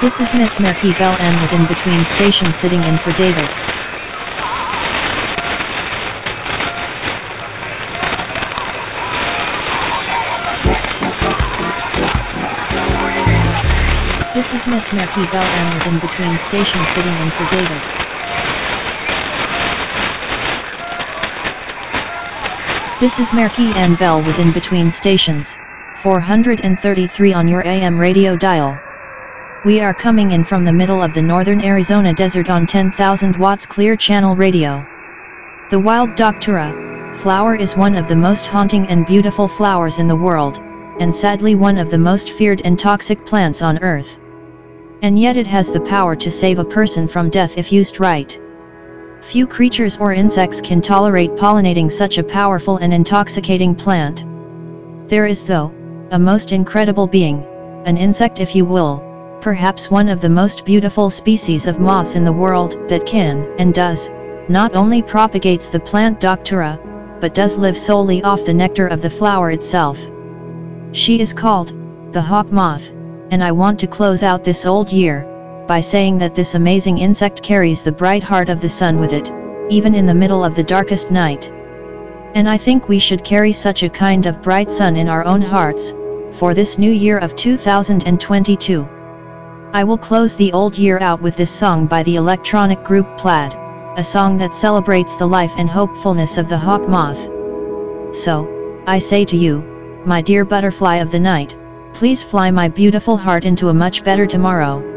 This 0.00 0.20
is 0.20 0.32
Miss 0.34 0.60
Murphy 0.60 0.92
Bell 0.92 1.16
and 1.18 1.40
within 1.40 1.66
between 1.66 2.04
station 2.04 2.52
sitting 2.52 2.80
in 2.84 2.96
for 2.98 3.12
David. 3.14 3.50
This 14.32 14.54
is 14.54 14.66
Miss 14.68 14.92
Murphy 14.92 15.26
Bell 15.26 15.42
and 15.42 15.74
within 15.74 15.98
between 15.98 16.38
station 16.38 16.86
sitting 16.94 17.14
in 17.14 17.30
for 17.32 17.48
David. 17.48 18.11
This 23.02 23.18
is 23.18 23.30
Merki 23.30 23.74
Ann 23.74 23.96
Bell 23.96 24.22
with 24.22 24.38
in 24.38 24.52
between 24.52 24.92
stations, 24.92 25.58
433 26.02 27.32
on 27.32 27.48
your 27.48 27.66
AM 27.66 27.98
radio 27.98 28.36
dial. 28.36 28.78
We 29.64 29.80
are 29.80 29.92
coming 29.92 30.30
in 30.30 30.44
from 30.44 30.64
the 30.64 30.72
middle 30.72 31.02
of 31.02 31.12
the 31.12 31.20
northern 31.20 31.64
Arizona 31.64 32.14
desert 32.14 32.48
on 32.48 32.64
10,000 32.64 33.36
watts 33.38 33.66
clear 33.66 33.96
channel 33.96 34.36
radio. 34.36 34.86
The 35.70 35.80
wild 35.80 36.14
Datura 36.14 37.12
flower 37.14 37.56
is 37.56 37.76
one 37.76 37.96
of 37.96 38.06
the 38.06 38.14
most 38.14 38.46
haunting 38.46 38.86
and 38.86 39.04
beautiful 39.04 39.48
flowers 39.48 39.98
in 39.98 40.06
the 40.06 40.14
world, 40.14 40.62
and 41.00 41.12
sadly 41.12 41.56
one 41.56 41.78
of 41.78 41.90
the 41.90 41.98
most 41.98 42.30
feared 42.30 42.62
and 42.64 42.78
toxic 42.78 43.26
plants 43.26 43.62
on 43.62 43.82
earth. 43.82 44.20
And 45.02 45.18
yet 45.18 45.36
it 45.36 45.48
has 45.48 45.72
the 45.72 45.80
power 45.80 46.14
to 46.14 46.30
save 46.30 46.60
a 46.60 46.64
person 46.64 47.08
from 47.08 47.30
death 47.30 47.58
if 47.58 47.72
used 47.72 47.98
right. 47.98 48.38
Few 49.22 49.46
creatures 49.46 49.96
or 49.98 50.12
insects 50.12 50.60
can 50.60 50.80
tolerate 50.80 51.36
pollinating 51.36 51.90
such 51.90 52.18
a 52.18 52.24
powerful 52.24 52.78
and 52.78 52.92
intoxicating 52.92 53.74
plant. 53.74 54.24
There 55.08 55.26
is 55.26 55.44
though, 55.44 55.72
a 56.10 56.18
most 56.18 56.50
incredible 56.52 57.06
being, 57.06 57.46
an 57.86 57.96
insect 57.96 58.40
if 58.40 58.54
you 58.54 58.64
will, 58.64 59.02
perhaps 59.40 59.90
one 59.90 60.08
of 60.08 60.20
the 60.20 60.28
most 60.28 60.64
beautiful 60.64 61.08
species 61.08 61.68
of 61.68 61.78
moths 61.78 62.16
in 62.16 62.24
the 62.24 62.32
world 62.32 62.76
that 62.88 63.06
can, 63.06 63.46
and 63.58 63.72
does, 63.72 64.10
not 64.48 64.74
only 64.74 65.00
propagates 65.00 65.68
the 65.68 65.80
plant 65.80 66.20
Datura, 66.20 66.78
but 67.20 67.32
does 67.32 67.56
live 67.56 67.78
solely 67.78 68.22
off 68.24 68.44
the 68.44 68.52
nectar 68.52 68.88
of 68.88 69.00
the 69.02 69.10
flower 69.10 69.52
itself. 69.52 70.00
She 70.90 71.20
is 71.20 71.32
called, 71.32 71.72
the 72.12 72.20
hawk 72.20 72.50
moth, 72.50 72.90
and 73.30 73.42
I 73.42 73.52
want 73.52 73.78
to 73.80 73.86
close 73.86 74.24
out 74.24 74.42
this 74.42 74.66
old 74.66 74.92
year, 74.92 75.31
by 75.66 75.80
saying 75.80 76.18
that 76.18 76.34
this 76.34 76.54
amazing 76.54 76.98
insect 76.98 77.42
carries 77.42 77.82
the 77.82 77.92
bright 77.92 78.22
heart 78.22 78.48
of 78.48 78.60
the 78.60 78.68
sun 78.68 78.98
with 78.98 79.12
it, 79.12 79.32
even 79.68 79.94
in 79.94 80.06
the 80.06 80.14
middle 80.14 80.44
of 80.44 80.54
the 80.54 80.62
darkest 80.62 81.10
night. 81.10 81.50
And 82.34 82.48
I 82.48 82.56
think 82.56 82.88
we 82.88 82.98
should 82.98 83.24
carry 83.24 83.52
such 83.52 83.82
a 83.82 83.88
kind 83.88 84.26
of 84.26 84.42
bright 84.42 84.70
sun 84.70 84.96
in 84.96 85.08
our 85.08 85.24
own 85.24 85.42
hearts, 85.42 85.94
for 86.32 86.54
this 86.54 86.78
new 86.78 86.90
year 86.90 87.18
of 87.18 87.36
2022. 87.36 88.88
I 89.74 89.84
will 89.84 89.98
close 89.98 90.34
the 90.34 90.52
old 90.52 90.76
year 90.76 90.98
out 90.98 91.22
with 91.22 91.36
this 91.36 91.50
song 91.50 91.86
by 91.86 92.02
the 92.02 92.16
electronic 92.16 92.84
group 92.84 93.06
Plaid, 93.16 93.54
a 93.96 94.02
song 94.02 94.38
that 94.38 94.54
celebrates 94.54 95.14
the 95.16 95.26
life 95.26 95.52
and 95.56 95.68
hopefulness 95.68 96.38
of 96.38 96.48
the 96.48 96.58
hawk 96.58 96.88
moth. 96.88 97.28
So, 98.14 98.82
I 98.86 98.98
say 98.98 99.24
to 99.26 99.36
you, 99.36 99.62
my 100.04 100.20
dear 100.20 100.44
butterfly 100.44 100.96
of 100.96 101.10
the 101.10 101.20
night, 101.20 101.56
please 101.94 102.22
fly 102.22 102.50
my 102.50 102.68
beautiful 102.68 103.16
heart 103.16 103.44
into 103.44 103.68
a 103.68 103.74
much 103.74 104.02
better 104.04 104.26
tomorrow. 104.26 104.91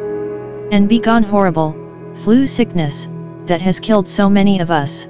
And 0.72 0.90
be 0.90 1.00
gone 1.00 1.24
horrible, 1.24 1.76
flu 2.24 2.48
sickness, 2.48 3.08
that 3.46 3.62
has 3.62 3.80
killed 3.80 4.08
so 4.08 4.30
many 4.30 4.60
of 4.60 4.72
us. 4.72 5.08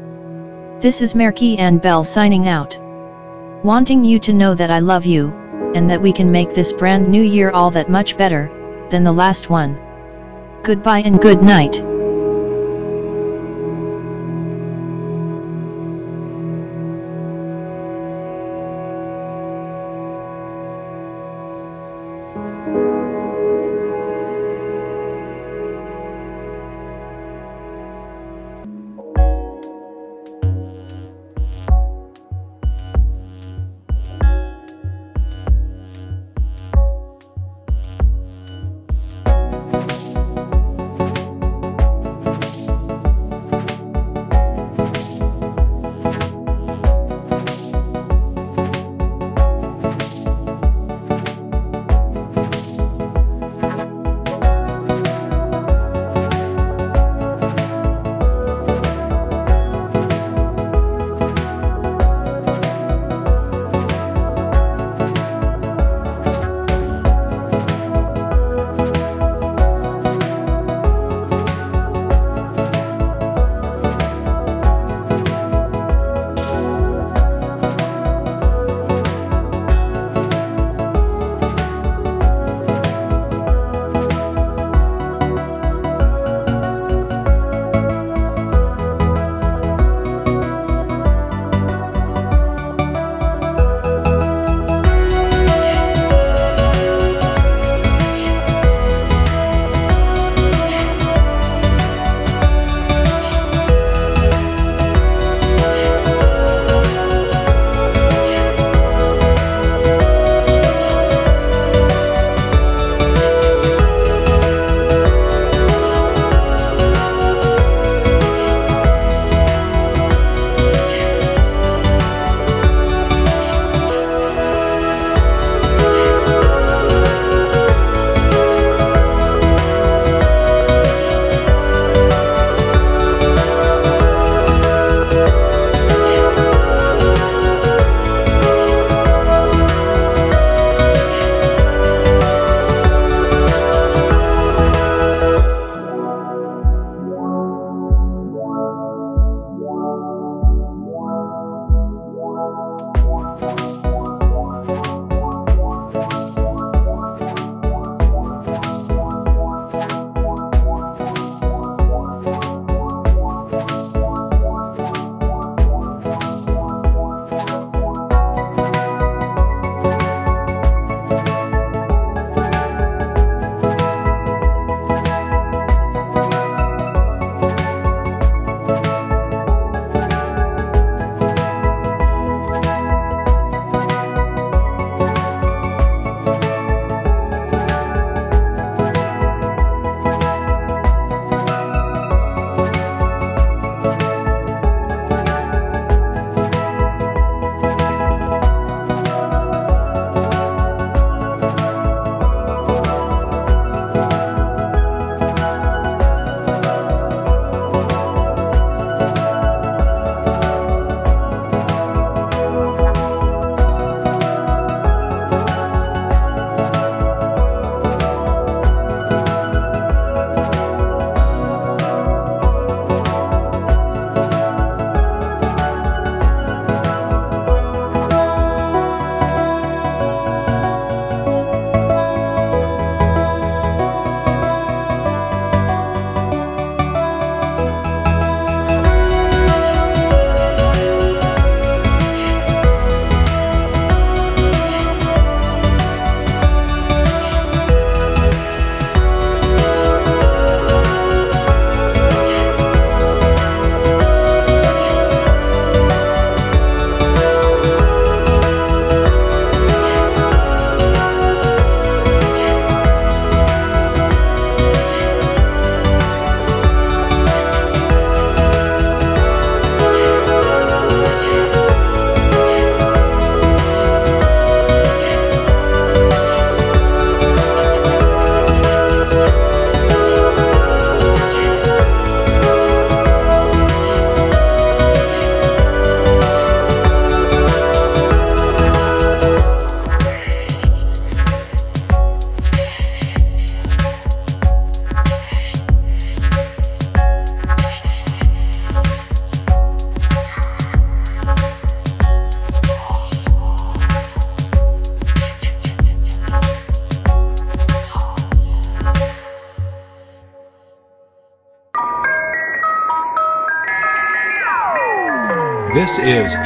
This 0.81 1.01
is 1.01 1.13
Merki 1.13 1.57
Ann 1.57 1.77
Bell 1.77 2.03
signing 2.03 2.47
out. 2.47 2.77
Wanting 3.63 4.03
you 4.03 4.19
to 4.19 4.33
know 4.33 4.53
that 4.53 4.69
I 4.69 4.79
love 4.79 5.05
you, 5.05 5.29
and 5.73 5.89
that 5.89 6.01
we 6.01 6.11
can 6.11 6.31
make 6.31 6.53
this 6.53 6.73
brand 6.73 7.07
new 7.07 7.23
year 7.23 7.51
all 7.51 7.71
that 7.71 7.89
much 7.89 8.17
better, 8.17 8.51
than 8.91 9.03
the 9.03 9.11
last 9.11 9.49
one. 9.49 9.79
Goodbye 10.63 10.99
and 10.99 11.21
good 11.21 11.41
night. 11.41 11.81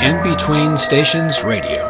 In 0.02 0.24
Between 0.24 0.78
Stations 0.78 1.44
Radio. 1.44 1.89